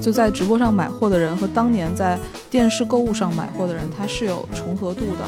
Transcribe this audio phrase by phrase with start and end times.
[0.00, 2.18] 就在直播上买货的人和当年在
[2.50, 5.24] 电视购物上买货的人，他是有重合度的。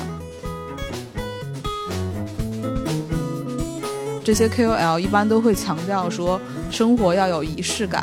[4.22, 8.02] 这些 KOL 一般都会强调说，生活要有仪式感，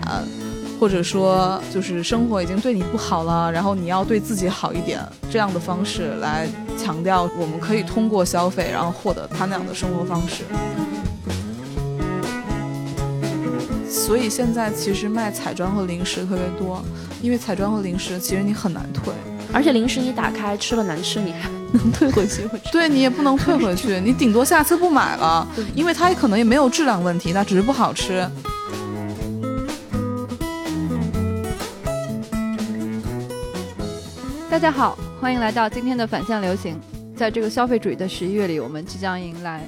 [0.80, 5.00] 或者说就是生活已经对你不好了，然后你要对自己好一点，
[5.32, 6.48] 这样的方式来
[6.78, 10.44] 强调我们可以通过消费，然后获得他那样的生活方式。
[14.08, 16.82] 所以现在其实卖彩妆和零食特别多，
[17.22, 19.14] 因为彩妆和零食其实你很难退，
[19.52, 22.48] 而且零食你打开吃了难吃，你还 能退回去？
[22.72, 25.46] 对你也不能退回去，你顶多下次不买了，
[25.76, 28.26] 因为它可能也没有质量问题，它只是不好吃。
[34.50, 36.80] 大家好，欢迎来到今天的反向流行。
[37.14, 39.68] 在这个消费主义的十一月里，我们即将迎来。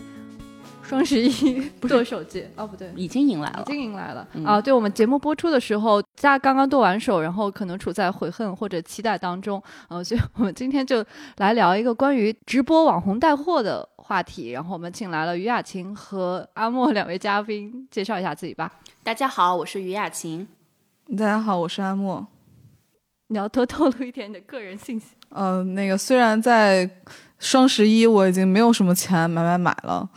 [0.89, 4.59] 双十一剁手节哦，不对，已经迎来了，已经迎来了啊！
[4.59, 11.05] 对我们节目播出的时候，大家刚刚剁完手，然后可能处在悔恨或者期待当中，呃，所以我们今天就
[11.37, 14.49] 来聊一个关于直播网红带货的话题。
[14.49, 18.73] 然后我们请来了于雅琴和阿莫两位嘉宾，介绍一下自己吧。
[19.03, 20.47] 大家好，我是于雅琴。
[21.11, 22.25] 大家好，我是阿莫。
[23.27, 25.09] 你要多透露一点你的个人信息。
[25.29, 26.89] 呃，那个虽然在
[27.37, 30.09] 双十一我已经没有什么钱买买买了。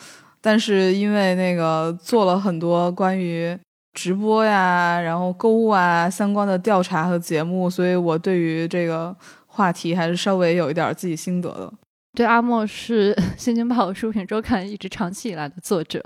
[0.42, 3.56] 但是因为那个做了很多关于
[3.94, 11.72] 直播呀，然后购物啊相关的调查和节目，所以我对于这个话题还是稍微有一点自己心得的。
[12.14, 16.02] 对，阿莫是《新京报》书评周刊一直长期以来的作者。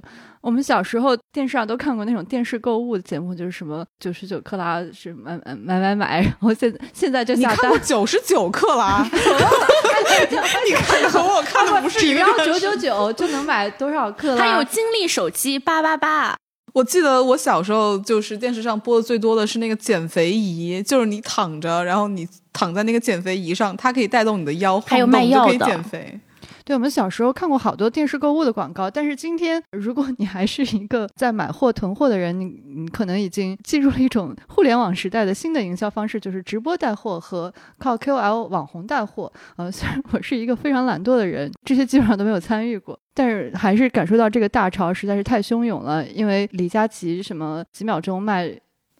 [0.47, 7.50] 我们小时候电视上都看过那种电视购物的节目，就是什么九十九克拉是买买买买买，然后现现在就下单。
[7.58, 9.02] 你看过九十九克拉？
[9.11, 12.22] 你看的和我看的不是一个。
[12.44, 14.44] 只要九九九就能买多少克拉？
[14.44, 16.36] 还有金立手机八八八。
[16.74, 26.20] 我记得我小时候就是电视上播的最多的是那个减肥仪，就是你躺着，然后你躺在那个减肥仪上，它可以带动你的腰，还有卖药的减肥。
[26.67, 39.33] 对，我们小时候看过好多电视购物的广告，但是今天如果你还是一个在买货囤货的人，你你可能已经进入了一种互联网时代的新的营销方式，就是直播带货和靠 KOL 网红带货。
[39.55, 46.05] 呃，虽然我是一个非常懒惰的人，这些基本上都没有参与过，但是还是感受到这个大潮实在是太汹涌了。
[46.09, 48.53] 因为李佳琦什么几秒钟卖，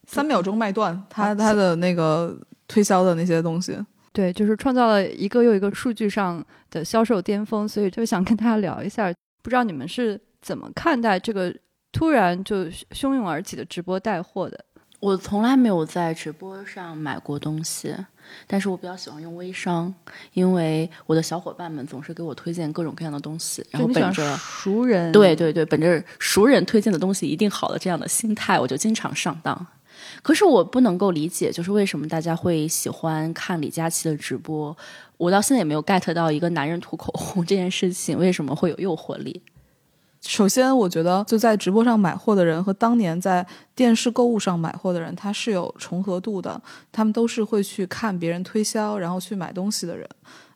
[0.05, 2.33] 三秒钟卖断，他他的那个
[2.65, 3.77] 推销的那些东西。
[4.17, 9.13] 对，就是创造了一个又一个数据上的销售巅峰，所以就想跟大家聊一下，
[9.43, 11.53] 不知道你们是怎么看待这个
[11.91, 14.65] 突然就汹涌而起的直播带货的？
[14.99, 17.95] 我从来没有在直播上买过东西，
[18.47, 19.93] 但是我比较喜欢用微商，
[20.33, 29.67] 因为我的小伙伴们总是给我推荐各种各样的东西，然后本着熟人，对对对，本着熟人推荐的东西一定好的这样的心态，我就经常上当。
[30.21, 34.75] 可是我不能够理解，就是为什么大家会喜欢看李佳琦的直播？
[35.17, 39.41] 我到现在也没有 get 到一个男人涂口红这件事情为什么会有诱惑力。
[40.21, 43.45] 首先，我觉得就在直播上买货的人和当年在
[43.75, 46.59] 电视购物上买货的人，他是有重合度的，
[46.91, 50.07] 他们都是会去看别人推销，然后去买东西的人。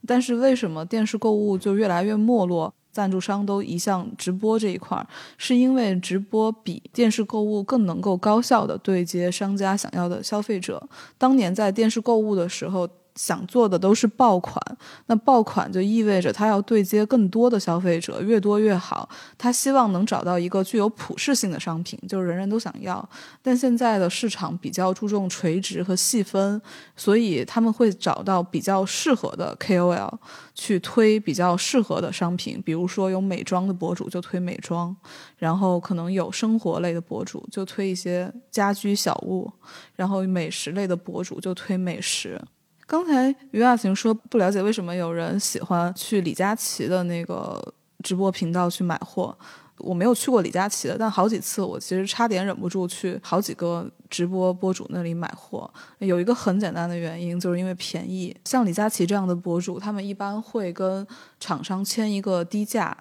[0.06, 2.74] 但是为什么电视购物就越来越没落？
[2.92, 5.08] 赞助商都移向直播这一块儿，
[5.38, 10.88] 是因为直播比电视购物更能够高效的对接商家想要的消费者。
[11.18, 12.88] 当年在电视购物的时候。
[13.16, 14.60] 想做的都是爆款，
[15.08, 19.08] 那爆款就意味着他要对接更多的消费者，越多越好。
[19.38, 23.08] 他希望能找到一个具有普适性的商品，就是人人都想要。
[23.42, 26.62] 但现在的市场比较注重垂直和细分，
[26.96, 30.12] 所以他们会找到比较适合的 KOL
[30.56, 32.62] 去推比较适合的商品。
[32.64, 34.96] 比如说有美妆的博主就推美妆，
[35.38, 39.52] 然后可能有生活类的博主就推一些家居小物，
[39.96, 42.42] 然后美食类的博主就推美食。
[42.92, 49.34] 刚才于亚晴说不了解为什么有人喜欢去李佳琦的那个直播频道去买货，
[49.78, 55.74] 我没有去过李佳琦的，但好几次我其实差点忍不住去好几个直播博主那里买货。
[56.00, 58.36] 有一个很简单的原因，就是因为便宜。
[58.44, 61.08] 像李佳琦这样的博主，他们一般会跟
[61.40, 62.98] 厂商签一个低价。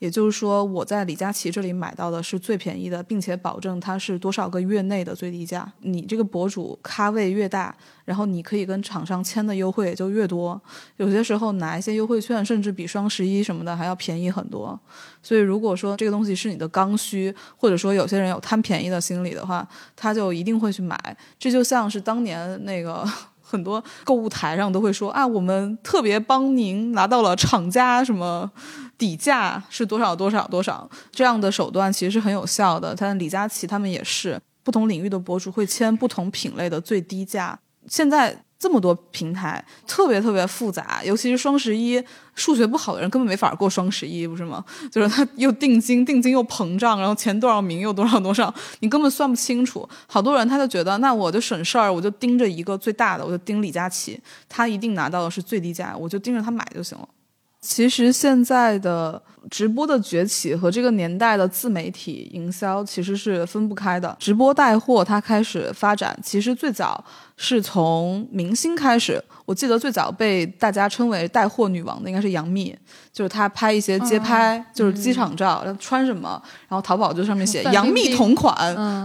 [0.00, 5.70] 也就是说，我在李佳琦这里买到的是最便宜的，并且保证它是多少个月内的最低价。
[5.82, 7.76] 你这个博主咖位越大，
[8.06, 10.58] 然后你可以跟厂商签的优惠也就越多。
[10.96, 14.80] 有些时候拿一些优惠券，甚至比双十一什么的还要便宜很多。
[15.22, 20.98] 所以，如果说这个东西是你的刚需，或者说有些人有贪便宜的心理的话，他就一定会去买。
[21.38, 23.06] 这就像是当年那个
[23.42, 28.50] 很多购物台上都会说啊，我们特别帮您拿到了厂家什么。
[29.00, 32.94] 底价是多少多少多少这样的手段其实是很有效的。
[32.94, 37.58] 但李佳琦他们也是，不同领域的博主会签不同品类的最低价。
[37.88, 42.04] 现在这么多平台，特别特别复杂，尤其是双十一，
[42.34, 44.62] 数学不好的人根本没法过双十一，不是吗？
[44.92, 49.88] 就是他又定金，定金又膨胀，然后前多少名又多少多少，你根本算不清楚。
[50.06, 57.08] 好多人他就觉得，那我就省事儿，我就盯着一个最大的，我就盯李佳琦，他一定拿到的是最低价，我就盯着他买就行了。
[57.60, 59.20] 其实现在的
[59.50, 64.16] 直播的崛起和这个年代的自媒体营销其实是分不开的。
[64.18, 67.04] 直播带货它开始发展，其实最早
[67.36, 69.22] 是从明星开始。
[69.44, 72.74] 我记得最早被大家称为带货女王的应该是杨幂，
[73.12, 78.56] 就是她拍一些街拍，就是机场照，穿什么，然后淘宝就上面写 杨幂同款，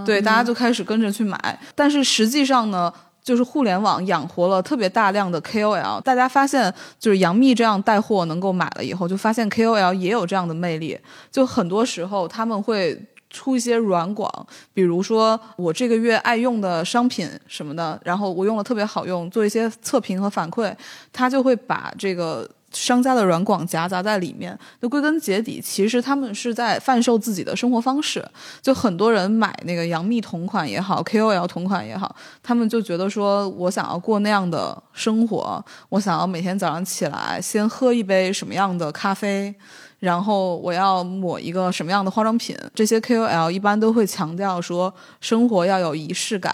[0.06, 1.60] 对，大家就开始跟着去买。
[1.74, 2.94] 但是实际上呢？
[3.26, 10.96] 就是互联网养活了特别大量的 KOL，大家发现就是杨幂这样带货能够买了以后，就发现 KOL 也有这样的魅力。
[11.32, 12.96] 就很多时候他们会
[13.32, 14.30] 出一些软广，
[14.76, 20.72] 比如说我这个月爱用的商品什么的，然后我用了特别好用，做一些测评和反馈，
[21.12, 22.48] 他就会把这个。
[22.76, 28.24] 商家的软广夹杂在里面，那归根结底，其实他们是在贩售自己的生活方式。
[28.62, 39.56] 就很多人买那个杨幂同款也好，KOL 同款也好，他们就觉得说我想要过那样的生活，我想要每天早上起来先喝一杯什么样的咖啡，
[40.00, 42.56] 然后我要抹一个什么样的化妆品。
[42.74, 46.54] 这些 KOL 一般都会强调说，生活要有仪式感。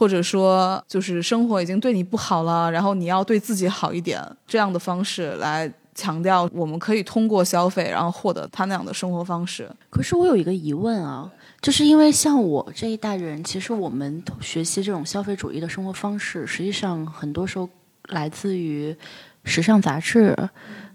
[0.00, 9.70] 或者说，就是生活已经对你不好了，然后你要对自己好一点，这样的方式来强调，我们可以通过消费，然后获得他那样的生活方式。
[9.90, 11.30] 可是我有一个疑问啊，
[11.60, 17.68] 就是因为像我这一代人，其实我们学习这种消费主义的生活方式，实际上很多时候
[18.08, 18.96] 来自于
[19.44, 20.34] 时尚杂志，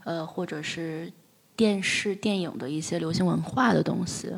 [0.04, 1.14] 呃，或者是。
[1.56, 4.32] 电视、电影的一些流行文化的东西。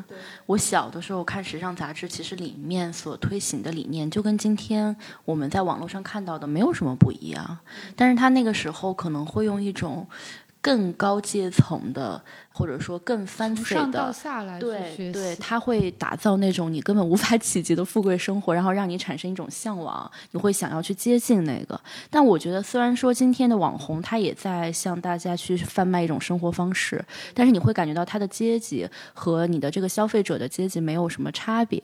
[0.46, 4.94] 我小的时候看时尚杂志，其实里面所推行的理念就跟今天
[5.24, 7.58] 我们在网络上看到的没有什么不一样。
[7.96, 10.06] 但是他那个时候可能会用一种
[10.60, 12.22] 更高阶层的。
[12.58, 13.62] 或者说更翻倍
[13.92, 14.12] 的，
[14.58, 21.80] 对对，他会打造那种你根本无法企及的富贵生活，然后让你产生一种向往，你会想要去接近那个。
[22.10, 31.80] 但我觉得，虽然说今天的网红他也在向大家去贩卖一种生活方式，但是你会感觉到他的阶级和你的这个消费者的阶级没有什么差别。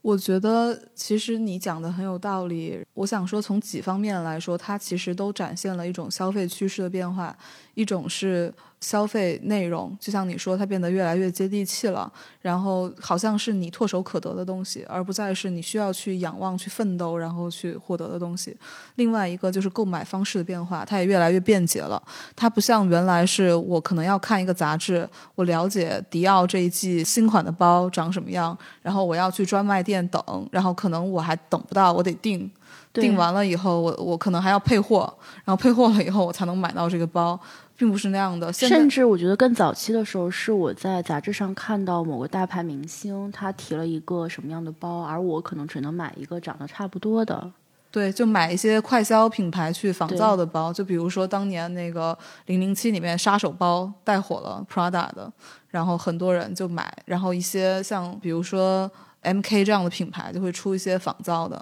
[0.00, 2.84] 我觉得其实你讲的很有道理。
[2.94, 7.36] 我想说，从几方面来说，它其实都展现了一种消费趋势的变化，
[7.74, 8.52] 一种是。
[8.82, 18.56] 消费内容，就像你说，它变得越来越接地气了，然后好像是你唾手可得的东西，而不再是你需要去仰望、去奋斗，然后去获得的东西。
[18.96, 22.02] 另外一个就是购买方式的变化，它也越来越便捷了。
[22.34, 32.50] 它不像原来是我可能要看一个杂志，我了解迪奥这一季新款的包长什么样，然后我要去专卖店等，然后可能我还等不到，我得订，
[32.92, 35.02] 订完了以后，我我可能还要配货，
[35.44, 37.38] 然后配货了以后，我才能买到这个包。
[37.82, 47.50] 并不是那样的，甚至我觉得更早期的时候，是我在杂志上看到某个大牌明星他提了一个什么样的包，而我可能只能买一个长得差不多的。
[47.90, 55.32] 对，就买一些快销品牌去仿造的包，就比如说当年那个零零七里面杀手包带火了 Prada 的，
[55.66, 58.88] 然后很多人就买，然后一些像比如说
[59.24, 61.60] MK 这样的品牌就会出一些仿造的。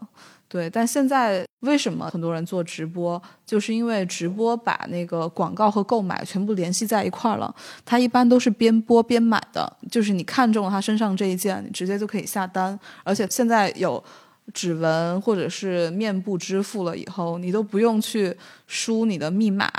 [0.51, 3.23] 对，但现在为什么很多人做直播？
[3.47, 7.55] 就是因为直播把那个广告和购买全部联系在一块儿了。
[7.85, 12.77] 它一般都是边播边买的，就是你看中了他身上这一件，你直接就可以下单。
[13.05, 14.03] 而且现在有
[14.53, 19.71] 指纹或者是面部支付了以后，你都不用去输你的密码，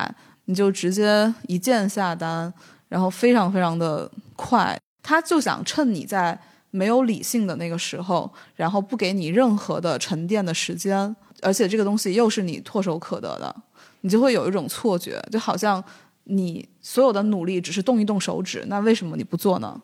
[0.45, 2.53] 你就直接一键下单，
[2.87, 4.79] 然后非常非常的快。
[5.03, 6.39] 他就想趁你在。
[6.71, 13.55] 没有理性的那个时候，然后不给你任何的沉淀的时间，而且这个东西又是你唾手可得的，
[14.01, 15.83] 你就会有一种错觉，就好像
[16.23, 19.79] 你所有的努力只是动一动手指，那为什么你不做呢？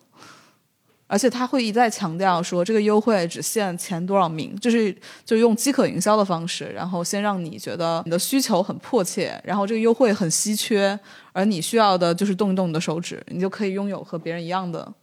[1.10, 11.00] 而且他会一再强调说，这个优惠只限前多少名，就是就用饥渴营销的方式，然后先让你觉得你的需求很迫切，然后这个优惠很稀缺，
[11.32, 14.94] 而你需要的就是动一动你的手指，你就可以拥有和别人一样的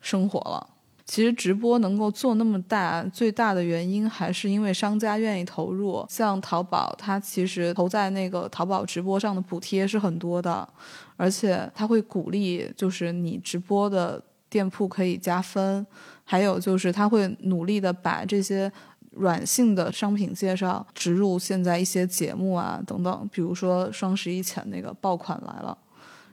[0.00, 0.64] 生活了。
[1.10, 6.06] 其实直播能够做那么大，最大的原因还是因为商家愿意投入。
[6.08, 10.68] 像淘宝，它其实投在那个淘宝直播上的补贴是很多的，
[11.16, 15.84] 而且它会鼓励，就是你直播的店铺可以加分。
[16.22, 18.70] 还有就是它会努力的把这些
[19.10, 25.76] 软性的商品介绍植入现在一些节目啊等等，比如说双十一前那个爆款来了。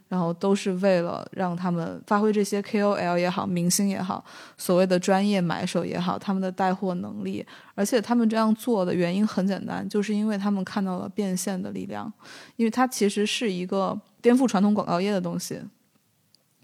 [0.07, 4.23] 然后都是为了让他们发挥这些 KOL 也好，明星也好，
[4.57, 7.45] 所谓的专业买手也好，他们的带货能力。
[7.75, 12.11] 而且他们这样做的原因很简单，就是因为他们看到了变现的力量，
[12.55, 15.61] 因为它其实是一个颠覆传统广告业的东西。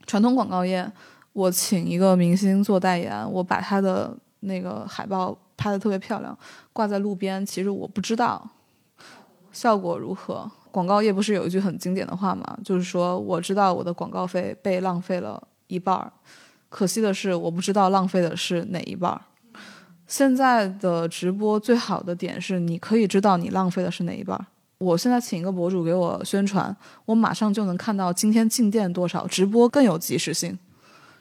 [0.05, 0.91] 传统广告业，
[1.33, 6.37] 我请一个明星做代言，我把他的那个海报拍的特别漂亮，
[6.71, 8.49] 挂在路边，其实我不知道
[9.51, 10.49] 效果如何。
[10.73, 12.57] 广告业不是有一句很经典的话吗？
[12.65, 16.11] 就是说我知道我的广告费被浪费了一半儿，
[16.67, 19.21] 可惜的是我不知道浪费的是哪一半儿。
[20.07, 24.43] 现在的直播最好的点是，你可以知道你浪费的是哪一半儿。
[24.79, 26.75] 我现在请一个博主给我宣传，
[27.05, 29.27] 我马上就能看到今天进店多少。
[29.27, 30.57] 直播更有及时性。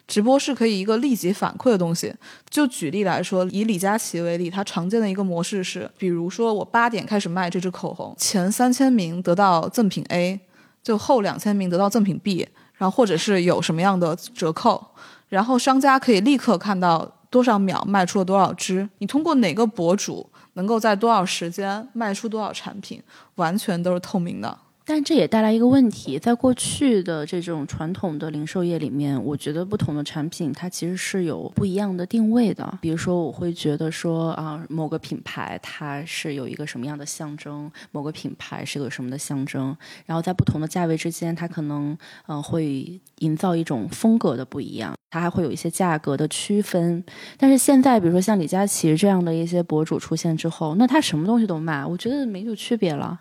[0.07, 2.15] 直播是可以一个立即反馈的东西。
[2.51, 10.41] 就举例来说，以李佳琦为例，他常见的一个模式是，比如说我八点开始卖这支口红，前三千名得到赠品 A，
[10.83, 14.85] 就后两千名得到赠品 B，然后或者是有什么样的折扣，
[15.29, 23.03] 然后商家可以立刻看到多少秒卖出了多少支，你通过哪个博主能够在多少时间卖出多少产品，
[23.37, 24.59] 完全都是透明的。
[24.85, 32.79] 但这也带来一个问题，在过去的这种传统的零售业里面，我觉得不同的产品它其实是有不一样的定位的。
[32.81, 41.97] 比如说，我会觉得说啊，某个品牌它是有一个什么样的象征，某个品牌是个什么的象征，然后在不同的价位之间，它可能
[42.27, 47.05] 嗯会营造一种风格的不一样，它还会有一些价格的区分。
[47.39, 53.21] 但是现在，比如说像李佳琦这样的一些博主出现之后，那他什么东西都卖，我觉得没有区别了。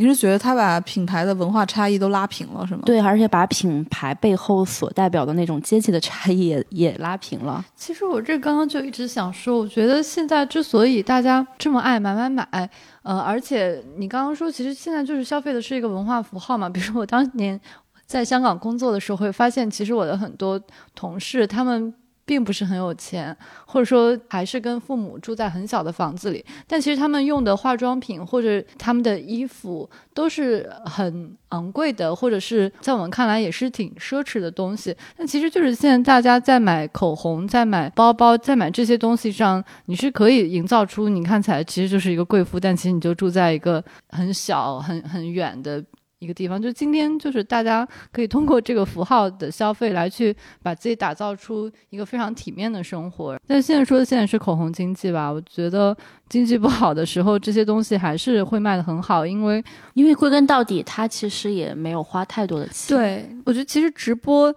[0.00, 2.82] 你是觉得他把品牌的文化差异都拉平了，是吗？
[2.86, 7.64] 对，而且把品牌背后所代表的那种阶级的差异也也拉平了。
[7.74, 12.70] 其实我这刚刚就一直想说，我觉得现在之所以大家这么爱买买买，
[13.02, 16.68] 呃，而且你刚刚说，其实现在就是消费的是一个文化符号嘛。
[16.68, 17.60] 比如说我当年
[18.06, 20.60] 在香港工作的时候，会发现其实我的很多
[20.94, 21.92] 同事他们。
[22.28, 34.94] 并不是很有钱，或者说还是跟父母住在很小的房子里，但其实他们用的化妆品或者他们的衣服都是很昂贵的，或者是在我们看来也是挺奢侈的东西。
[35.16, 45.82] 但其实就是现在大家在买口红、在买包包、在买这些东西上，你是可以营造出你看起来其实就是一个贵妇，但其实你就住在一个很小、很很远的。
[46.18, 53.38] 一个地方，就今天就是大家可以通过这个符号的消费来去把自己打造出一个非常体面的生活。
[53.46, 55.30] 但现在说的现在是口红经济吧？
[55.30, 55.96] 我觉得
[56.28, 59.62] 经济不好的时候，这些东西还是会卖的很好，因为
[59.94, 62.96] 因为归根到底，它其实也没有花太多的钱。
[62.96, 64.52] 对，我觉得其实直播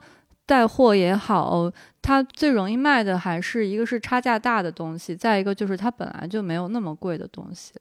[0.48, 7.74] 带货也好，它最容易卖的还是一个是差价大的东西，再一个就是它本来就没有那么贵的东西，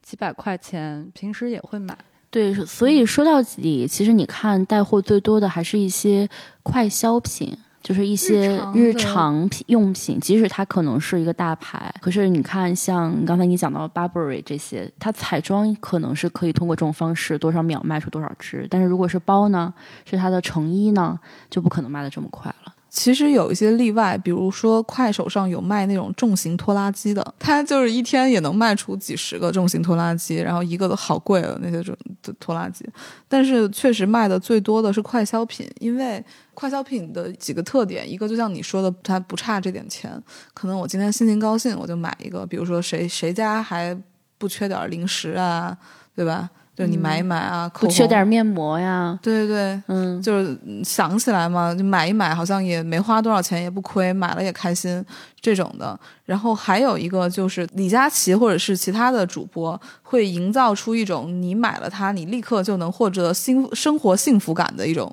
[0.00, 1.94] 几百块钱平时也会买。
[2.30, 6.28] 对，所以说到底，其实你看带货最多的还是一些
[6.62, 19.72] 快消品，就是一些日常品用品，即使它可能是一个大牌，可是你看，像刚才你讲到 Burberry 这些，它彩妆可能是可以通过这种方式多少秒卖出多少支，但是如果是包呢，
[20.04, 21.18] 是它的成衣呢，
[21.48, 22.55] 就不可能卖的这么快了。
[22.96, 31.94] 其实有一些例外，比如说快手上有卖那种重型拖拉机的，它就是一天也能卖出几十个重型拖拉机，然后一个都好贵了那些种
[32.40, 32.88] 拖拉机。
[33.28, 36.24] 但是确实卖的最多的是快消品，因为
[36.54, 40.10] 快消品的几个特点，一个就像你说的，它不差这点钱，
[40.54, 43.94] 可能我今天心情高兴我就买一个，比如说谁谁家还
[44.38, 45.76] 不缺点零食啊，
[46.14, 46.48] 对吧？
[46.76, 49.18] 就你买一买啊，不缺点面膜呀？
[49.22, 55.02] 对对对，嗯，就是想起来嘛，就买一买，好像也没花多少钱，也不亏，买了也开心
[55.40, 55.98] 这种的。
[56.26, 65.10] 然后还有一个就是李佳琦或者是其他的主播会营造出一种你买了它，你立刻就能获得幸生活幸福感的一种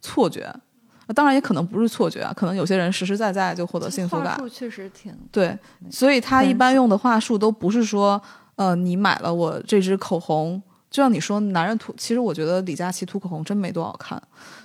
[0.00, 0.52] 错觉。
[1.14, 4.34] 当然也可能不是错觉啊，可能有些人实实在在就获得幸福感。
[4.34, 5.56] 话术确实挺对，
[5.92, 8.20] 所以他一般用的话术都不是说，
[8.56, 10.60] 呃，你买了我这支口红。
[10.90, 14.20] 就像你说，男人涂，其实我觉得李佳琦涂口红真没多好看。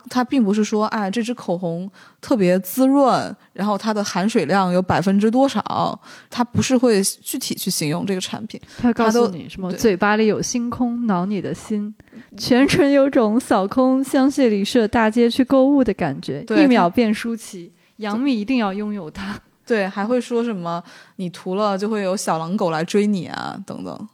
[0.10, 1.90] 他并不是说，哎，这支口红
[2.22, 6.00] 特别滋润，然后它的含水量有百分之多少，
[6.30, 8.60] 他不是会具体去形容这个产品。
[8.78, 9.72] 他告诉你什么？
[9.74, 11.94] 嘴巴里有星空，挠你的心，
[12.38, 17.74] 全程有种扫空香榭丽舍大街去购物的感觉，一秒变舒淇。
[17.98, 19.40] 杨幂一定要拥有它。
[19.66, 20.84] 对，还会说什么？
[21.18, 24.10] 你涂了就会有小狼狗来追你啊，等等。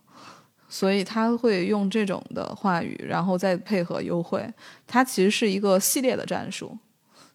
[0.69, 4.47] 所以他会用这种的话语，然后再配合优惠。
[4.87, 6.77] 它其实是一个系列的战术，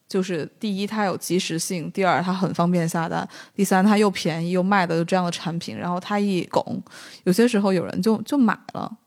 [0.08, 5.76] 就是第一，它有及时性；第二，它很方便下单；第三，它又便宜又卖的这样的产品。
[5.76, 6.80] 然后他一拱，
[7.24, 8.98] 有些时候有人就就买了。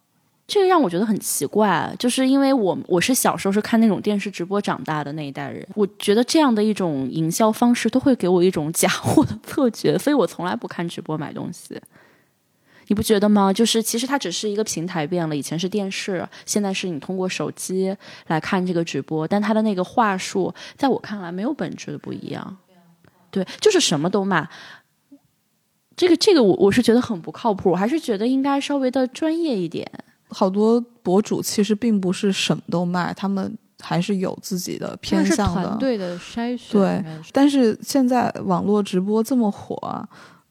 [0.46, 11.78] 这个让我觉得很奇怪，就是因为我我是小时候是看那种电视直播长大的那一代人，我觉得这样的一种营销方式都会给我一种假货的 错觉，所以我从来不看直播买东西。
[12.88, 13.54] 你不觉得吗？
[13.54, 17.96] 就是其实它只是一个平台变了，以前是电视，现在是你通过手机
[18.28, 22.58] 来看这个直播，但它的那个话术，在我看来没有本质的不一样。
[23.30, 24.50] 对，就是什么都卖。
[25.96, 29.90] 这个这个我我是觉得很不靠谱，我还是觉得应该稍微的专业一点。
[30.30, 36.72] 好多博主其实并不是什么都卖，他们还是有自己的偏向的团队的筛选。
[36.72, 40.08] 对，但是现在网络直播这么火，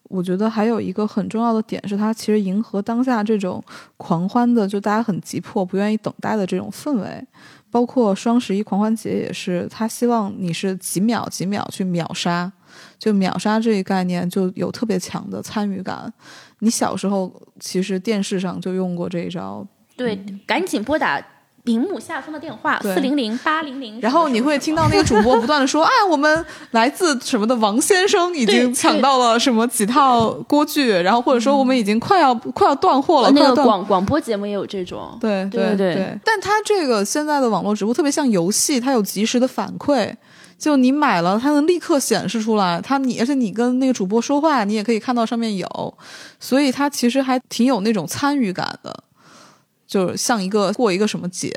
[0.09, 3.63] 我觉得还有一个很重要的点是，它其实迎合当下这种
[3.97, 7.27] 狂欢的，就大家很急迫、不愿意等待的这种氛围。
[7.71, 12.51] 包括双十一狂欢节也是，他希望你是几秒几秒去秒杀，
[12.99, 16.11] 就秒杀这一概念就有特别强的参与感。
[16.61, 21.23] 你小时候其实电视上就用过这一招，对，赶紧拨打
[21.67, 36.17] 屏幕下方的电话四零零八零零，然后你会听到那个主播不断的说：“啊， 我们来自什么的王先生已经抢到了什么几套锅具，然后或者说我们已经快要快要断货了。”那个广广播节目也有这种，对对对。
[36.25, 40.15] 但它这个现在的网络直播特别像游戏，它有及时的反馈。
[40.59, 42.81] 就你买了，它能立刻显示出来。
[42.81, 45.95] 它你而且你跟那个主播说话，你也可以看到上面有，
[46.41, 49.05] 所以它其实还挺有那种参与感的，
[49.87, 51.51] 就是像一个过一个什么节，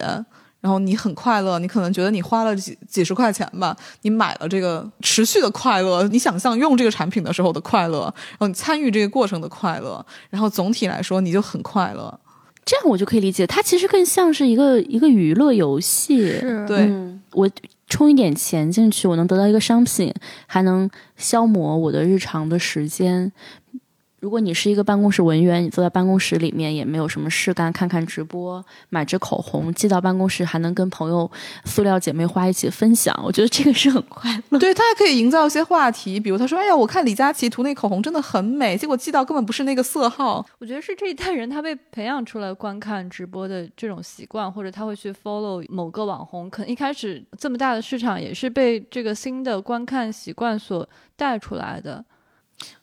[0.61, 12.19] 然后你很快乐，你可能觉得你花了几几十块钱吧，你买了这个持续的快乐，你想象用这个产品的时候的快乐，然后你参与这个过程的快乐，然后总体来说你就很快乐。
[12.65, 16.39] 这样我就可以理解，它其实更像是一个一个娱乐游戏。
[16.67, 16.91] 对，
[17.31, 17.49] 我。
[17.89, 20.13] 充一点钱进去，我能得到一个商品，
[20.45, 23.31] 还能消磨我的日常的时间。
[24.19, 31.29] 如果你是一个办公室文员，你坐在办公室里面也没有什么事干，看看直播，买支口红寄到办公室，还能跟朋友
[31.63, 34.59] 塑料姐妹花一起分享，我觉得这个是很快乐。
[34.59, 40.45] 对他还可以营造一些话题，比如他说：“哎呀，我看李佳琦涂那口红真的很美。”结果寄到根本不是那个色号。
[40.59, 46.49] 我觉得是这一代人他被培养出来观看直播的这种习惯，或者他会去 follow 某个网红。
[46.49, 52.03] 可能一开始这么大的市场也是被这个新的观看习惯所带出来的。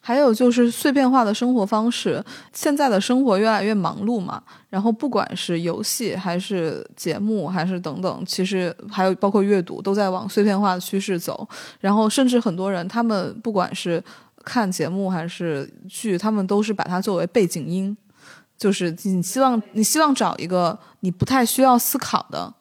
[0.01, 11.47] 还有就是碎片化的生活方式，现在的生活越来越忙碌嘛，然后不管是游戏还是节目还是等等，其实还有包括阅读，都在往碎片化的趋势走。
[11.81, 14.03] 然后甚至很多人，他们不管是
[14.45, 17.97] 看节目还是剧，他们都是把它作为背景音，
[18.57, 22.55] 就是你希望你希望找一个你不太需要思考的。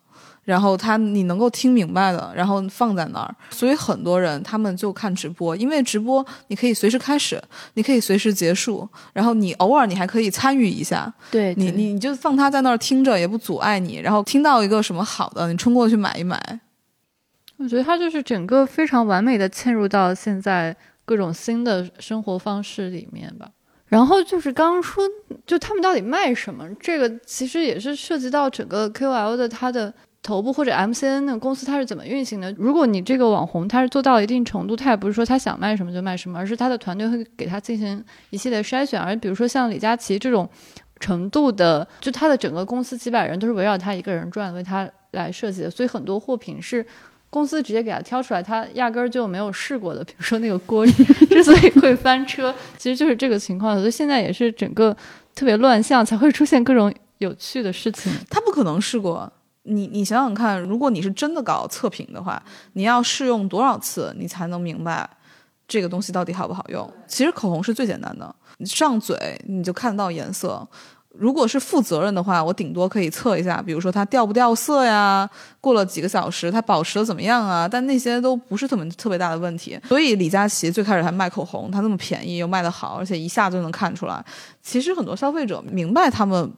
[0.46, 7.42] 然后他你能够听明白的，然后放在那儿，所以很多人他们就看直播，因为直播你可以随时开始，
[7.74, 16.60] 你可以随时结束，然后你偶尔你还可以参与一下，对你你你就放他在那儿听着也不阻碍你，然后听到一个什么好的，你冲过去买一买。
[17.58, 23.50] 我觉得他就是整个非常完美的嵌入到现在各种新的生活方式里面吧。
[23.88, 25.04] 然后就是刚刚说，
[25.48, 29.92] 就他们到底卖什么，这个其实也是涉及到整个 KOL 的它的。
[30.26, 32.52] 头部或者 MCN 的公司它是怎么运行的？
[32.54, 39.00] 如果你这个网红他是做到了一定程度，他也不是说他想卖什么就卖什么，而是他的团队会给他进行一系列筛选。
[39.00, 40.50] 而比如说像李佳琦这种
[41.00, 46.84] 程度的，就他的整个公司几百人都是围绕他一个人转，为他来设计的，所以很多货品是
[47.30, 50.04] 公司直接给他挑出来，他压根儿就没有试过的。
[50.04, 50.84] 比如说那个锅
[51.30, 53.78] 之所以会翻车，其实就是这个情况。
[53.78, 54.96] 所以现在也是整个
[55.36, 58.12] 特别乱象，才会出现各种有趣的事情。
[58.28, 59.32] 他不可能试过。
[59.66, 62.42] 你你想想看，如果你是真的搞测评的话，
[62.74, 65.10] 你要试用多少次，你才能明白
[65.68, 66.92] 这个东西到底好不好用？
[67.08, 70.68] 其实口红是最简单的，你上嘴你就看得到颜色。
[71.18, 75.28] 如果是负责任的话，我顶多可以测一下，比如说它掉不掉色呀，
[75.62, 77.66] 过了几个小时它保持的怎么样啊？
[77.66, 79.80] 但那些都不是特别特别大的问题。
[79.88, 84.24] 所以李佳琦最开始还卖口红，它那么便宜又卖得好，而且一下就能看出来。
[84.62, 86.52] 其实很多消费者明白他们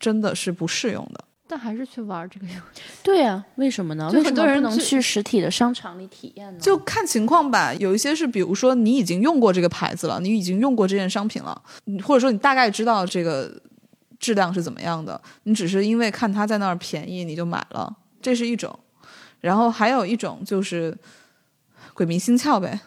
[0.00, 1.22] 真的是不适用的。
[1.52, 4.10] 但还是去玩这个游戏， 对呀，为什么呢？
[4.14, 6.58] 为什么人能去实体的商场里体验呢？
[6.58, 7.74] 就看情况吧。
[7.74, 11.62] 有一些是，比如说你已经用过这个牌子了，你已经用过这件商品了，
[12.02, 13.52] 或者说你大概知道这个
[14.18, 18.74] 质量是怎么样的，你只是因为看它在那儿便宜你就买了，这是一种。
[19.42, 20.96] 然后还有一种就是
[21.92, 22.80] 鬼迷心窍呗，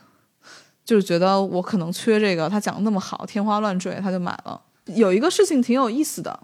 [0.84, 4.60] 就是觉得我可能缺这个，他讲的那么好，天花乱坠，他就买了。
[4.86, 6.39] 有一个事情挺有意思的。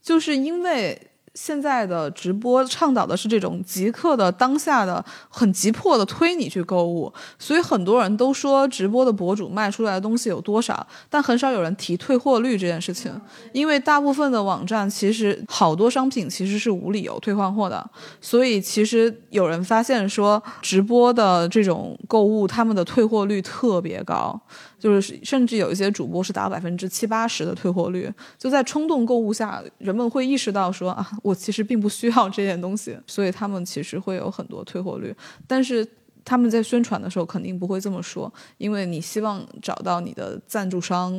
[0.00, 13.12] 就是因为现在的直播倡导的是这种即刻的、当下的、很急迫的推你去购物，所以很多人都说直播的博主卖出来的东西有多少，但很少有人提退货率这件事情，
[13.52, 17.84] 因为大部分的网站其实好多商品其实是无理由退换货的，
[18.20, 24.40] 所以其实有人发现说直播的这种购物，他们的退货率特别高。
[24.84, 35.16] 就是甚至有一些主播是达到百分之七八十的退货率，就在冲动购物下，人们会意识到说啊，我其实并不需要这件东西，所以他们其实会有很多退货率。
[35.46, 35.88] 但是
[36.22, 41.10] 他们在宣传的时候肯定不会这么说，因为你希望找到你的赞助商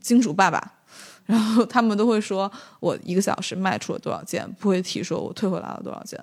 [0.00, 0.72] 金主爸爸，
[1.26, 6.18] 然后他们都会说我一个小时卖出了多少件，不会提说我退回来了多少件。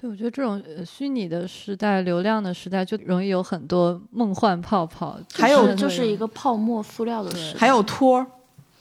[0.00, 5.18] 对，我觉得这种虚拟的时代、流量的时代，就容易有很多梦幻泡泡。
[5.34, 8.26] 还有就是一个泡沫塑料的时代，还有托儿，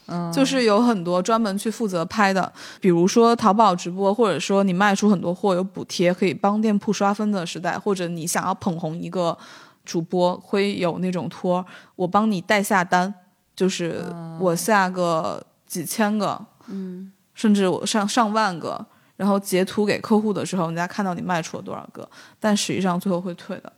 [0.06, 9.38] 嗯，就是有很多专门去负责拍的，比如说淘宝直播，或者说你卖出很多货有补贴，可以帮店铺刷分的时代，或者你想要捧红一个
[9.84, 11.66] 主播，会有那种托，
[11.98, 13.14] 我帮你代下单，
[13.54, 14.06] 就是
[14.40, 18.86] 我下个几千个，嗯，甚至我上上万个。
[19.20, 23.74] 然后截图给客户的时候，人家看到你卖出了多少个，但实际上最后会退的。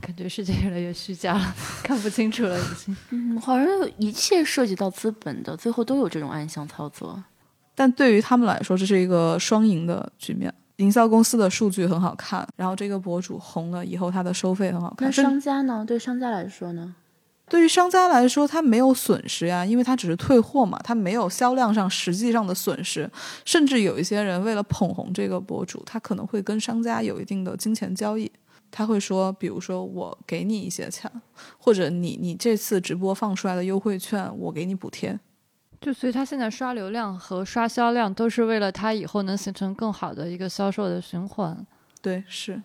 [0.00, 2.96] 感觉世界越来越虚假了， 看不清楚了已经。
[3.10, 3.66] 嗯，好像
[3.98, 7.22] 一切涉及到资本的，最后都有这种暗箱操作。
[7.74, 10.50] 但对于他们来说，这是一个双赢的局面。
[10.76, 15.06] 营销公司的数据很好看，然后这个博主红了以后，他的收费很好看。
[15.08, 15.84] 那商家呢？
[15.86, 16.94] 对商家来说呢？
[17.48, 23.10] 对于商家来说，他没有损失呀，因为他只是退货嘛，他没有销量上实际上的损失。
[23.44, 28.30] 甚至有一些人为了捧红这个博主，他可能会跟商家有一定的金钱交易。
[28.70, 31.10] 他会说，比如说我给你一些钱，
[31.56, 35.18] 或者你你这次直播放出来的优惠券，我给你补贴。
[35.80, 41.66] 就所以，他现在刷流量和刷销量都是为了他以后能形成更好的一个销售的循环。
[42.02, 42.60] 对，是。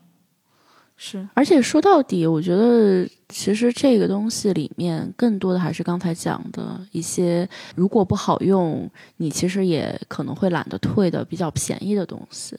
[1.05, 12.57] 是，而且说到底，我觉得其实这个东西里面更多的还是刚才讲的一些，如果不好用，你其实也可能会懒得退的比较便宜的东西。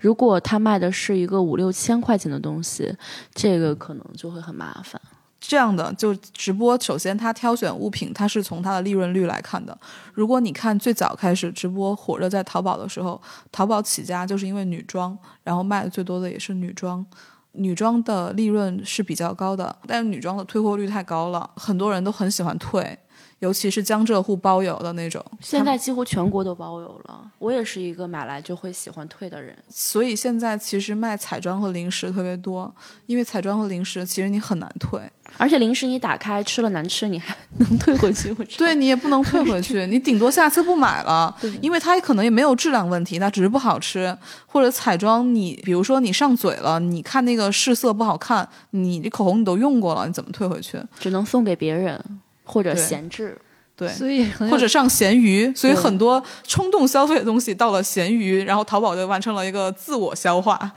[0.00, 2.96] 如果他卖的是一个五六千块钱的东西，
[3.34, 4.98] 这个可能就会很麻烦。
[5.38, 9.78] 这样的就直播，首先他挑选物品，他是从他的利润率来看的。
[10.14, 13.20] 如果你看最早开始直播火热在淘宝的时候，
[13.52, 17.04] 淘宝起家就是因为女装，然后卖的最多的也是女装。
[17.52, 22.98] 女装的利润是比较高的，但是女装的退货率太高了，很多人都很喜欢退，
[23.40, 25.24] 尤其是江浙沪包邮的那种。
[25.40, 29.56] 现在几乎全国都包邮了，我也是一个买来就会喜欢退的人。
[29.68, 32.72] 所以现在其实卖彩妆和零食特别多，
[33.06, 35.00] 因为彩妆和零食其实你很难退。
[35.36, 38.34] 而且零食你打开吃了难吃，你还能退回去？
[38.58, 44.16] 对你也不能退回去，你顶多下次不买了，因为它可能也没有质量问题，它只是不好吃。
[44.46, 50.78] 或者彩妆，你比如说你上嘴了，你看那个试色不好看，你这口红你都用过了，你怎么退回去？
[50.98, 52.02] 只能送给别人
[52.44, 53.38] 或者闲置。
[53.80, 60.70] 对，所以或者上闲鱼，所以很多冲动消费的东西到了闲鱼，然后淘宝就完成了一个自我消化。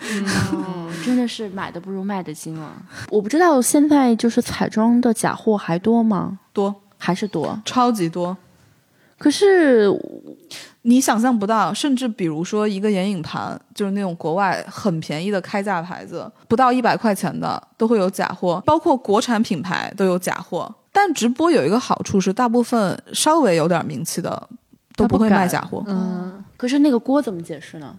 [0.54, 2.72] 嗯，真的是买的不如卖的精啊！
[3.10, 6.40] 我不知道现在就是彩妆的假货还多吗？
[6.54, 7.62] 多还是多？
[7.66, 8.38] 超级多。
[9.18, 9.90] 可是
[10.84, 20.74] 你想象不到，甚至比如说一个眼影盘，就是那种国外很便宜的开价牌子，不到一百块钱的都会有假货，包括国产品牌都有假货。
[20.96, 24.48] 但直播有一个好处是，大部分稍微有点名气的
[24.96, 25.84] 都不会卖假货。
[25.88, 27.96] 嗯，可是那个锅怎么解释呢？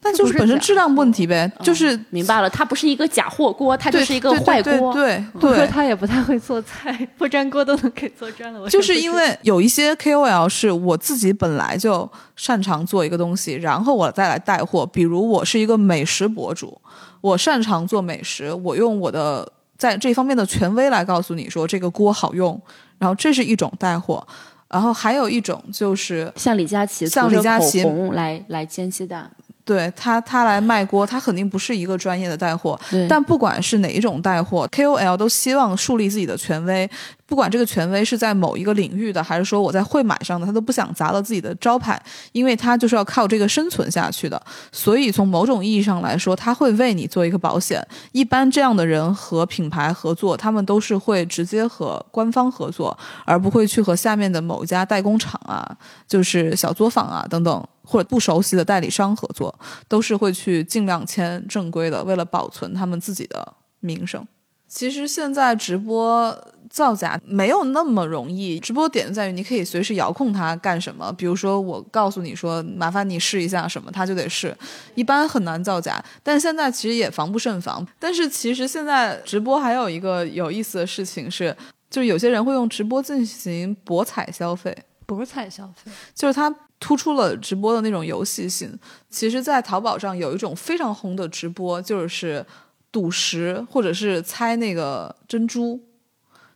[0.00, 1.52] 那就是本身质量问题呗。
[1.60, 4.92] 就是明白了，它不是一个假货锅，它就是一个坏锅。
[4.94, 8.70] 对对对，他也不太会做菜，不粘锅都能给做粘了。
[8.70, 14.86] 就是因为有一些 KOL 是我自己本来就擅长做一个东西，然后我再来带货。
[14.86, 16.80] 比如我是一个美食博主，
[17.20, 19.52] 我擅长做美食，我用我的。
[19.78, 22.60] 在这方面的权威来告诉你说这个锅好用，
[22.98, 24.26] 然后这是一种带货，
[24.68, 29.30] 然后还有一种就是像李佳琦，像李佳琦来来煎鸡蛋。
[29.68, 32.80] 对他，他来卖锅，他肯定不是一个专业的带货。
[33.06, 36.90] 但不管是哪一种带货，KOL 都希望树立自己的权威。
[37.26, 42.02] 不管这个权威是在某一个领域的，还是说我在会买上的，他都不想砸了自己的招牌，
[42.32, 44.42] 因为他就是要靠这个生存下去的。
[44.72, 47.86] 所以从某种意义上来说，他会为你做一个保险。
[48.12, 55.76] 一般这样的人和品牌合作，他们都是会直接和官方合作，而不会去和下面的某一家代工厂啊，
[56.06, 57.62] 就是小作坊啊等等。
[57.90, 64.26] 或者不熟悉的代理商合作，都是会去尽量签正规的，为了保存他们自己的名声。
[64.66, 68.60] 其实现在直播造假没有那么容易。
[68.60, 74.54] 直播点在于你可以随时遥控它干什么，比如说我告诉你说麻烦你试一下什么，它就得试。
[74.94, 77.86] 一般很难造假，但现在其实也防不胜防。
[77.98, 81.56] 但是其实现在直播还有一个有意思的事情是，
[81.88, 84.76] 就是有些人会用直播进行博彩消费。
[85.06, 88.78] 博彩消费就是它突出了直播的那种游戏性。
[89.08, 92.44] 其实，在淘宝上有一种非常红的直播，就是
[92.90, 95.80] 赌石或者是猜那个珍珠，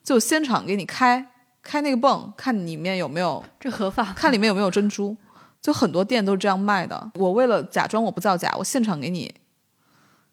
[0.03, 1.29] 就现场给你开
[1.63, 4.13] 开那个泵，看里面有没有，这合法？
[4.15, 5.17] 看里面有没有珍珠。
[5.61, 7.13] 就很多店都是这样卖的。
[7.15, 9.33] 我为了假装我不造假，我现场给你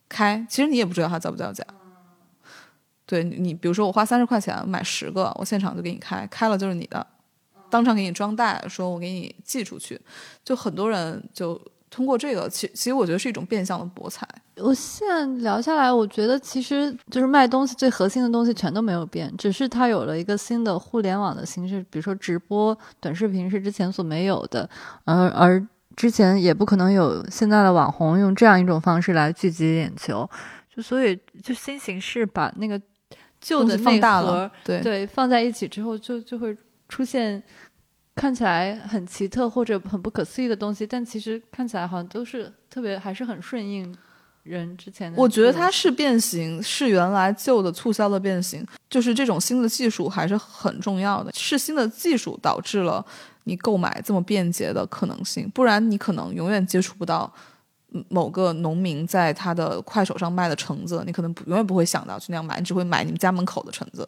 [0.10, 1.63] 开，其实你也不知道它造不造假。
[3.06, 7.06] 对你，比如说我花三十块钱买十个，我现场就给你开，开了就是你的。
[7.69, 9.99] 当场给你装袋，说我给你寄出去，
[10.43, 14.27] 就很多人就通过这个，其其实我觉得是一种变相的博彩。
[14.58, 24.69] 我现在聊下来，我觉得其实就是卖东西最核心的东西全都没有变，只是它有了一个新的互联网的形式，比如说直播、短视频是之前所没有的，
[25.05, 30.29] 而而之前也不可能有现在的网红用这样一种方式来聚集眼球，
[30.75, 32.79] 就所以就新形式把那个
[33.39, 36.55] 旧的放大了，对对，放在一起之后就就会。
[36.89, 37.41] 出现
[38.15, 43.95] 看起来很奇特或者很不可思议的东西，但其实看起来好像都是特别还是很顺应
[44.43, 45.17] 人之前的。
[45.21, 51.32] 我觉得它是变形，是原来旧的促销的变形，就是这种新的技术还是很重要的。
[51.34, 53.06] 是新的技术导致了
[53.45, 57.32] 你购买这么便捷的可能性，不然你可能永远接触不到
[58.10, 64.08] 某个农民在他的快手上卖的橙子，你可能永远不会想到去那样买，你只会买你们家门口的橙子。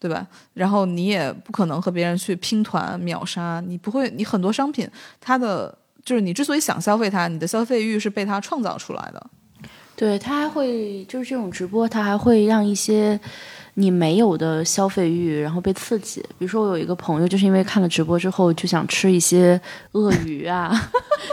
[0.00, 0.26] 对吧？
[0.54, 4.88] 然后你也不可能和别人去拼团秒杀，你不会，你很多商品，
[5.20, 9.26] 它的就是你之所以想消费它，你的消费欲是被它创造出来的。
[9.96, 13.18] 对，它还会就是这种直播，它还会让一些
[13.74, 16.20] 你没有的消费欲，然后被刺激。
[16.38, 19.60] 比如说，我有一个朋友，就是因为看了直播之后，就想吃一些
[19.92, 20.72] 鳄鱼啊，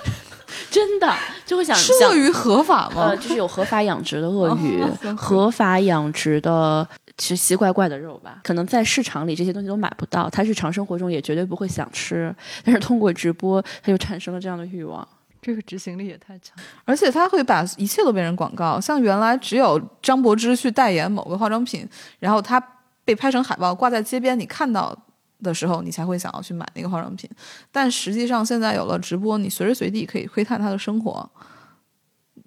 [0.72, 1.14] 真的
[1.46, 3.10] 就会想吃鳄鱼合法吗？
[3.10, 4.84] 呃，就是有合法养殖的鳄鱼，
[5.16, 6.88] 合法养殖的。
[7.18, 15.08] 吃奇怪怪的肉吧，可能在市场里这些东西都买不到，他日常生活中也绝对不会想吃，但是通过直播他就产生了这样的欲望，
[15.42, 21.88] 这个执行力也太强，而且他会把一切都变成广告，像原来只有张柏芝去代言某个化妆品，
[22.20, 22.62] 然后他
[23.06, 24.94] 被拍成海报挂在街边，你看到
[25.42, 27.30] 的时候你才会想要去买那个化妆品，
[27.72, 31.30] 但实际上现在有了直播，你随时随地可以窥探他的生活，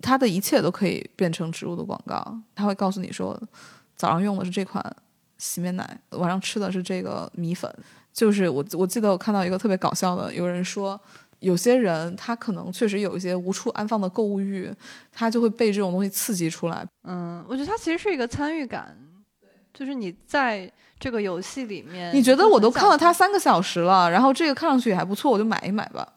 [0.02, 3.40] 他的一切都可以变成植入的广告，他会告诉你说。
[3.98, 4.82] 早上用的是这款
[5.36, 7.70] 洗面奶，晚上吃的是这个米粉。
[8.12, 10.98] 就是我我记得我看到一个特别搞笑的，有人说
[11.40, 14.72] 有些人他可能确实有一些无处安放的购物欲，
[15.12, 16.86] 他就会被这种东西刺激出来。
[17.04, 18.96] 嗯，我觉得它其实是一个参与感，
[19.74, 26.08] 就是你在这个游戏里面，你觉得我都看了它三个小时了，然后这个看上去也还不错，我就买一买吧，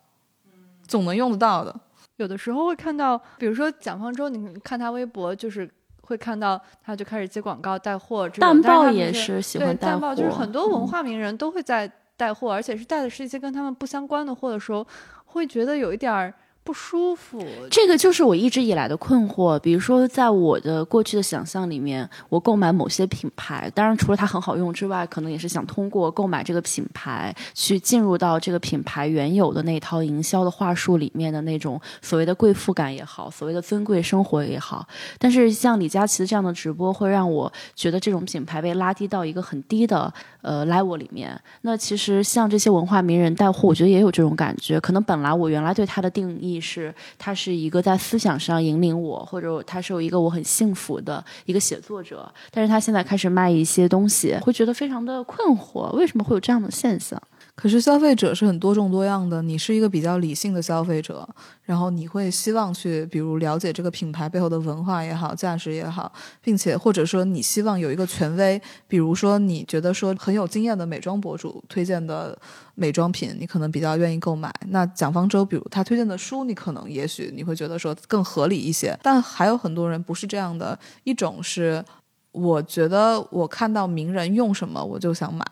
[0.88, 1.80] 总能用得到的。
[2.17, 5.70] 有的时候会看到，比如说蒋方舟，你看他微博就是。
[6.12, 14.86] 会看到他就开始接广告带货，淡豹也是喜欢带货，就是很多文化名人都会在带货，而且是带的是一些跟他们不相关的货的时候，
[15.26, 16.34] 会觉得有一点儿。
[16.63, 19.58] 不舒服，这个就是我一直以来的困惑。
[19.60, 34.88] 比如说，在我的过去的想象里面，我购买某些品牌，当然除了它很好用之外，可能也是想通过购买这个品牌，去进入到这个品牌原有的那套营销的话术里面的那种所谓的贵妇感也好，所谓的尊贵生活也好。
[35.17, 41.38] 但是像李佳琦这样的直播，会让我觉得这种品牌被拉低到一个很低的呃 level 里面。
[41.62, 44.80] 那其实像这些文化名人带货，我觉得也有这种感觉。
[44.80, 46.51] 可能本来我原来对他的定义。
[46.52, 57.22] 意是，他是一个在思想上引领我，或者他是有一个我很幸福的一个写作者，但是他现在开始卖一些东西，会觉得非常的困惑，为什么会有这样的现象？
[57.54, 61.28] 可是消费者是很多种多样的，你是一个比较理性的消费者，
[61.64, 66.12] 然后你会希望去，比如了解这个品牌背后的文化也好，价值也好，
[66.42, 72.36] 并且或者说你希望有一个权威，比如说你觉得说很有经验的美妆博主推荐的
[72.74, 74.52] 美妆品，你可能比较愿意购买。
[74.70, 78.98] 那蒋方舟，比如他推荐的书，你可能也许你会觉得说更合理一些。
[79.04, 81.84] 但还有很多人不是这样的，一种是
[82.32, 85.46] 我觉得我看到名人用什么我就想买，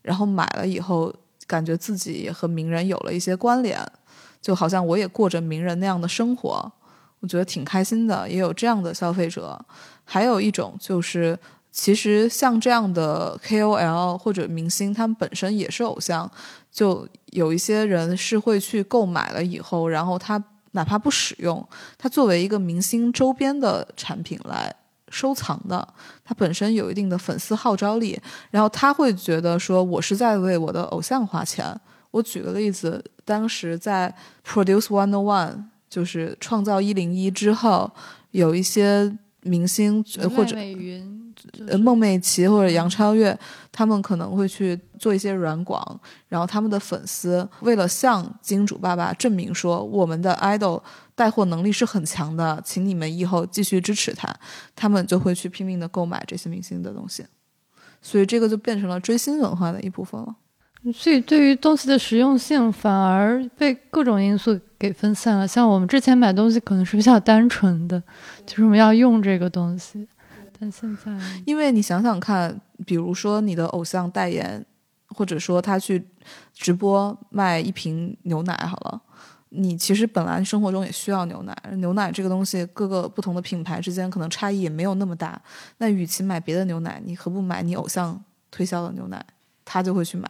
[0.00, 1.12] 然后买了以后。
[1.50, 3.76] 感觉自己也和名人有了一些关联，
[4.40, 6.72] 就好像我也过着名人那样的生活，
[7.18, 8.30] 我觉得挺开心的。
[8.30, 9.58] 也有这样的消费者，
[10.04, 11.36] 还有一种就是，
[11.72, 16.30] 其实像这样的 KOL 或者明星，他们本身也是偶像，
[16.70, 21.66] 就有一些人是会去购买了以后，然后他哪怕不使用，
[21.98, 24.72] 他作为一个明星周边的产品来
[25.10, 25.86] 收藏的，
[26.24, 28.18] 他本身有一定的粉丝号召力，
[28.50, 31.78] 然后他会觉得说我是在为我的偶像花钱。
[32.12, 34.12] 我举个例子，当时在
[34.44, 37.90] Produce One O One，就是创造一零一之后，
[38.32, 40.04] 有一些明星
[40.36, 41.32] 或者美云，
[41.68, 43.38] 呃孟美岐或者杨超越，
[43.70, 50.82] 他们可能会去做一些软广，然后他们的粉丝为了向金主爸爸证明说我们的 idol
[51.20, 54.34] 带货能力是很强的，请你们以后继续支持他，
[54.74, 57.22] 他们就会去拼命的购买这些明星的东西，
[58.00, 60.34] 所以这个就变成了追星文化的一部分了。
[60.94, 65.46] 所以对于东西的实用性反而被各种因素给分散了。
[65.46, 68.02] 像我们之前买东西可能是比较单纯的，
[68.46, 70.08] 就是我们要用这个东西，
[70.58, 71.12] 但现在
[71.44, 74.64] 因为你想想看，比如说你的偶像代言，
[75.08, 76.02] 或者说他去
[76.54, 79.02] 直播卖一瓶牛奶，好了。
[79.50, 85.40] 你其实本来生活中也需要牛奶，牛奶这个东西各个不同的品牌之间可能差异也没有那么大。
[85.78, 89.24] 那与其买别的牛奶，你何不买你偶像推销的牛奶？
[89.64, 90.28] 他就会去买。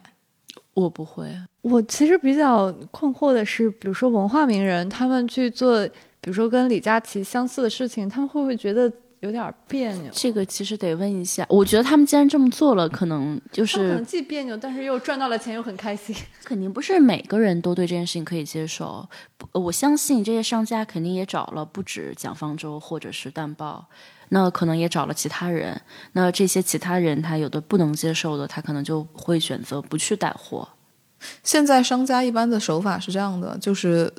[0.75, 1.29] 我不会，
[1.63, 5.87] 我其实比较困惑的是，比如说文化名人，他们去做，
[6.21, 10.11] 比如说跟李佳琦相似的事情，他们会不会觉得有点别扭？
[10.13, 11.47] 这个其实得问一下。
[11.49, 16.17] 我觉得他们既然这么做了，可能就他可能是既别扭，但是又赚到了钱，又很开心。
[16.43, 19.09] 肯定不是每个人都对这件事情可以接受。
[19.53, 23.87] 我相信这些商家肯定也找了不止蒋方舟或者是淡豹，
[24.31, 25.81] 那可能也找了其他人。
[26.13, 30.67] 那这些其他人他有的不能接受的，他可能就会选择不去带货。
[31.43, 34.11] 现在商家一般的手法是这样的，就是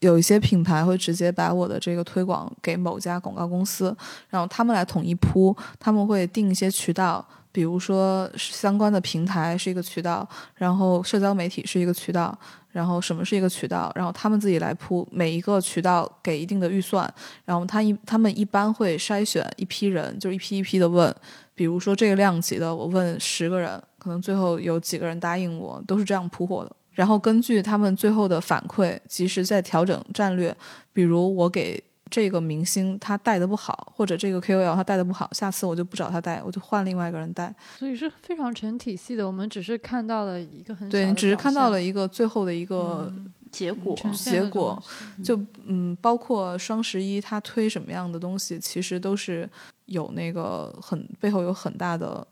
[0.00, 3.96] 有一些品牌会直接把我的这个推广给某家广告公司，
[4.28, 12.36] 然后他们来统一铺，他们会定一些渠道，比如说相关的平台是一个渠道，然后社交媒体是一个渠道，
[12.70, 17.12] 然后什么是一个渠道，然后他们自己来铺，每一个渠道给一定的预算，
[17.44, 21.12] 然后他一他们一般会筛选一批人，就是一批一批的问，
[21.56, 26.70] 比如说这个量级的，我问十个人，可能最后有几个人答应我，都是这样铺货的。
[26.98, 30.52] 然后根据他们最后的反馈，及时再调整战略。
[30.92, 31.80] 比如我给
[32.10, 37.54] 这个明星他带的不好，或者这个 KOL 他带的不好，下次我就不找他带，我就换另外一个人带。
[37.78, 43.12] 所以是非常成体系的，我们只是看到了一个很对你只是看到了一个最后的一个
[43.52, 44.82] 结果呈现结果
[45.22, 49.48] 就嗯，包括双十一他推什么样的东西，其实都是
[49.84, 52.26] 有那个很背后有很大的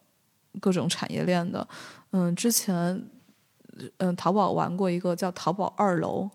[0.59, 1.65] 各种产业链的。
[2.11, 3.01] 嗯，之前
[3.99, 6.29] 嗯淘宝玩过一个叫淘宝二楼。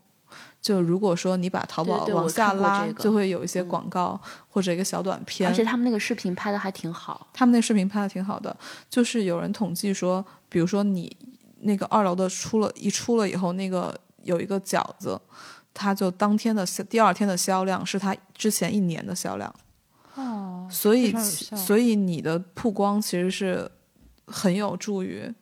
[0.62, 7.28] 就如果说你把淘宝往下拉，就会有一些嗯广告、或者一个小短片，而且他们那个视频拍的还挺好。
[7.34, 8.56] 他们那视频拍的挺好的，
[8.88, 11.18] 就是有人统计说，比如说你
[11.62, 15.20] 那个二楼的出了一出了以后，那个有一个饺子，
[15.74, 19.54] 它就当天的销第二天的销量是它之前一年的销量，
[20.14, 23.70] 哦，所以所以你的曝光其实是
[24.28, 25.34] 很有助于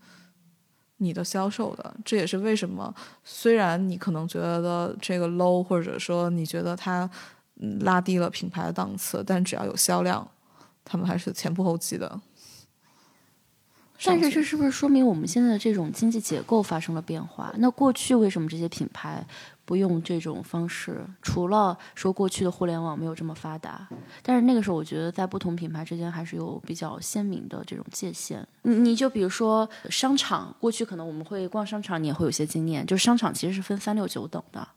[1.00, 1.94] 你的销售的。
[2.06, 2.94] 这也是为什么，
[3.26, 7.10] 虽然你可能觉得这个 low，或者说你觉得它
[7.82, 10.26] 拉低了品牌的档次，但只要有销量，
[10.86, 12.22] 他们还是前仆后继的。
[14.06, 17.54] 但是这是不是说明我们现在的这种经济结构发生了变化？
[17.58, 19.26] 那过去为什么这些品牌
[19.66, 21.06] 不用这种方式？
[21.22, 23.88] 除了说过去的互联网没有这么发达，
[24.24, 28.48] 但是那个时候我觉得在不同品牌之间还是有比较鲜明的这种界限。
[28.62, 34.68] 你你就比如说商场，过去可能我们会逛商场，你也会有些经验，就是商场其实是分三六九等的。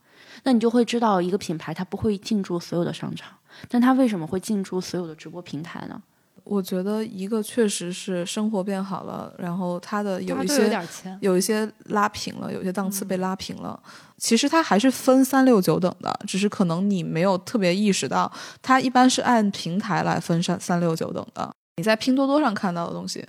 [0.43, 3.33] 那你就会知道一个品牌它不会进驻所有的商场，
[3.69, 6.01] 但它为什么会进驻所有的直播平台呢？
[6.43, 10.87] 我觉得一个确实是生活变好了，然后他的有一些
[11.21, 13.81] 有一些拉平了，有些档次被拉平了。
[14.17, 21.53] 其实它还是分三六九等的，只是可能你没有特别意识到，它一般是按平台来分三三六九等的。
[21.77, 23.25] 你在拼多多上看到的东西，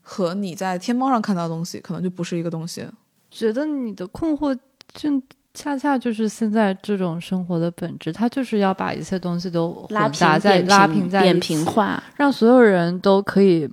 [0.00, 2.86] 和你在天猫上看到的东西，可能就不是一个东西。
[3.30, 4.58] 觉得你的困惑
[4.94, 5.10] 就
[5.56, 13.66] 恰恰就是现在这种生活的本质，它就是要把一切东西都拉平混杂在扁拉平在扁平化，让所有人都可以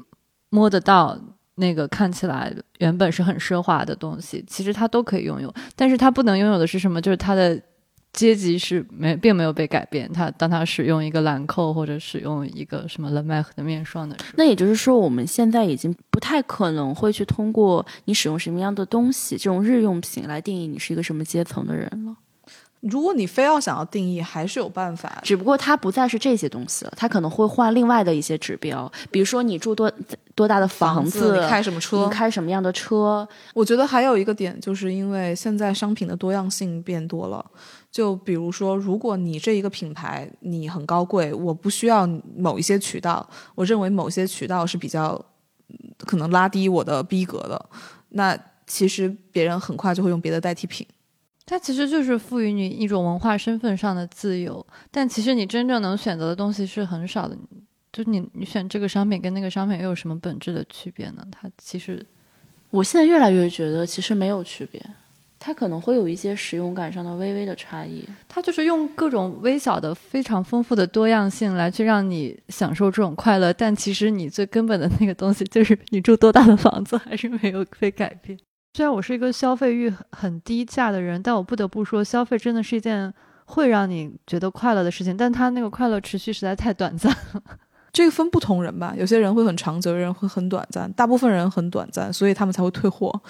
[0.49, 1.19] 摸得到
[1.55, 7.01] 那个看起来原本是很奢华的东西，其实他都可以拥有，但是他不能拥有的是什么？
[7.01, 7.61] 就是他的
[8.13, 10.11] 阶级是没并没有被改变。
[10.13, 22.15] 他当他使用一个兰蔻或者使用一个什么勒麦赫的面霜的时候，那也就是说，我们现在已经不太可能会去通过你使用什么样的东西这种日用品来定义你是一个什么阶层的人了。
[22.81, 25.21] 如果你非要想要定义，还是有办法。
[25.23, 29.89] 只不过它不再是这些东西了，它可能会换另外的一些指标，比如说你住多
[30.35, 33.25] 多大的房子，你开什么车，你开什么样的车。
[33.53, 37.45] 我觉得还有一个点，就是因为现在商品的多样性变多了。
[37.93, 45.23] 就比如说，如果你这一个品牌你很高贵，我不需要某一些渠道，我认为某些渠道是比较
[45.99, 47.69] 可能拉低我的逼格的，
[48.09, 48.35] 那
[48.65, 50.85] 其实别人很快就会用别的代替品。
[51.45, 57.37] 它其实就是赋予你一种文化身份上的自由，但其实你真正能选择的东西是很少的。
[57.91, 61.23] 就你你选这个商品跟那个商品又有什么本质的区别呢？
[61.29, 62.03] 它其实，
[62.71, 64.83] 我现在越来越觉得其实没有区别，
[65.45, 68.07] 它可能会有一些使用感上的微微的差异。
[68.29, 78.39] 它就是用各种微小的、非常丰富的多样性来去让你享受这种快乐，但其实你最根本的那个东西就是你住多大的房子还是没有被改变。
[78.75, 83.13] 虽然我是一个消费欲很低价的人，但我不得不说，消费真的是一件
[83.43, 85.17] 会让你觉得快乐的事情。
[85.17, 87.43] 但它那个快乐持续实在太短暂了。
[87.93, 93.07] 这个分不同人吧，有些人会很长久，有人会很短暂，大部分人很短暂，所以他们才会退货，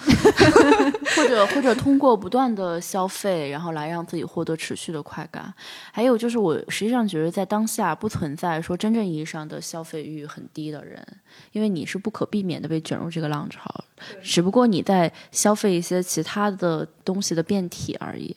[1.14, 5.52] 或者或者通过不断的消费，然后来让自己获得持续的快感。
[5.92, 11.06] 还有就是，我实际上觉得在当下不存在说真正意义上的消费欲很低的人，
[11.52, 13.84] 因为你是不可避免的被卷入这个浪潮，
[14.22, 18.34] 只不过你在消费一些其他的东西的变体而已。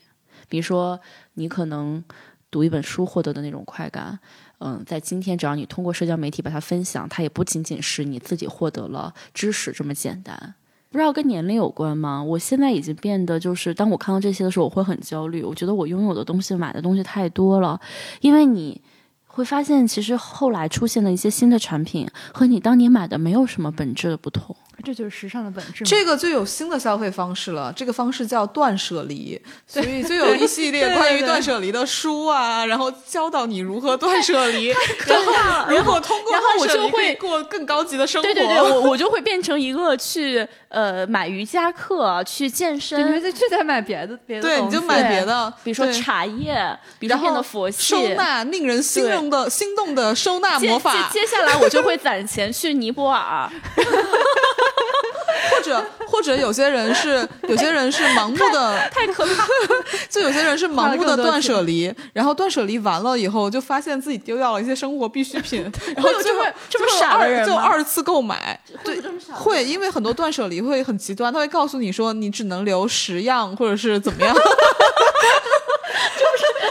[0.49, 0.99] 比如说，
[1.35, 2.03] 你可能
[2.51, 4.19] 读一本书获得的那种快感。
[4.59, 10.55] 嗯，在今天，只要你通过社交媒体把它分享，它也不仅仅是你自己获得了知识这么简单。
[10.89, 12.23] 不知道跟年龄有关吗？
[12.23, 15.43] 我现在已经变得，就是当我看到这些的时候，我会很焦虑。
[15.43, 17.79] 我觉得我拥有的东西、买的东西太多了，
[18.21, 18.81] 因为你
[19.25, 24.55] 会发现，其实后来出现的一些新的产品和你当年买的没有什么本质的不同。
[24.83, 25.83] 这就是时尚的本质。
[25.83, 34.67] 这个就有新的消费方式了，这个方式叫断舍离，所以就有一系列关于断舍离的书啊，然后教导你如何断舍离，
[35.05, 38.27] 然后如果通过然后我就会过更高级的生活。
[38.27, 51.09] 对对对，我我就会变成一个去呃买瑜伽课、去健身，你再去再买别的别的对，你就买别的，比如说茶叶，比如变得佛系，收纳令人心动的心动的收纳魔法。
[51.11, 53.49] 接下来我就会攒钱去尼泊尔。
[55.51, 59.47] 或者或者有些人是有些人是盲目的太可怕，
[60.09, 65.61] 就有些人是盲目的断舍离，然后断舍离完了以后，就发现自己丢掉了一些生活必需品，
[65.95, 69.01] 然后就会这么傻的人就二次购买，对，
[69.33, 74.47] 会因为很多断舍离会很极端，他会告诉你说你只能留十样或者是怎么样， 就是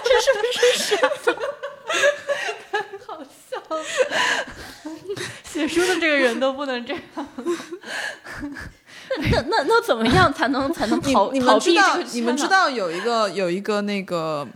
[0.05, 0.59] 这是不是
[0.97, 0.97] 傻？
[3.07, 3.57] 好笑，
[5.57, 7.03] 写书的这个人都不能这样。
[9.33, 12.05] 那那那怎么样才能才能逃逃避这个？
[12.13, 14.47] 你们知道有一个有一个那个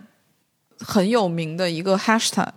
[0.81, 2.53] 很有名的一个 hashtag，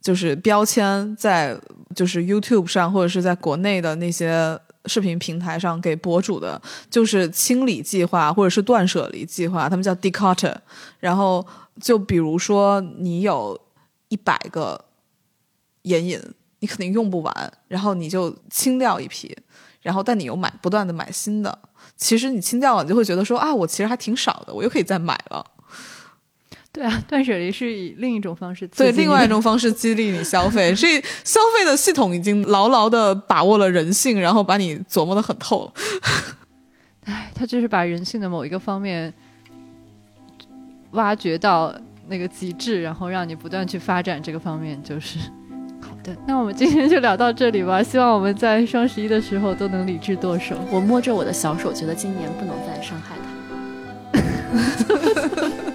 [0.00, 1.58] 就是标签，在
[1.96, 10.54] 就是 YouTube 上或者是在国内的那些视频平台上给博主的，就是清理计划或者是断舍离计划，他们叫 decutter。
[11.00, 11.44] 然后
[11.80, 13.60] 就比如说你有
[14.08, 14.84] 一百个
[15.82, 16.22] 眼影，
[16.60, 19.36] 你肯定用不完，然后你就清掉一批。
[19.82, 21.58] 然后，但你又买，不断的买新的。
[21.96, 25.42] 其实你清掉了，你就会觉得说啊，我其实还挺少的，我又可以再买了。
[26.70, 30.74] 对啊，断舍离是以另一种方式，对，另外一种方式激励你消费。
[30.74, 35.72] 所以，消费的系统已经牢牢的把握了人性，然后把你琢磨的很透了。
[37.06, 39.12] 哎，他就是把人性的某一个方面
[40.90, 41.74] 挖掘到
[42.08, 45.18] 那个极致，然后让你不断去发展这个方面，就是。
[46.02, 47.82] 对，那我们今天就聊到这里吧。
[47.82, 50.56] 希望我们在双十一的时候都能理智剁手。
[50.70, 53.16] 我摸着我的小手，觉得今年不能再伤害
[54.12, 54.20] 他。